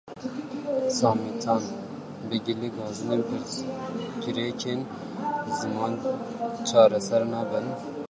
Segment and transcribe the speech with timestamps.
[0.97, 1.63] Samî Tan:
[2.27, 4.79] Bi gilî û gazinan pirsgirêkên
[5.57, 5.93] ziman
[6.69, 7.67] çareser nabin.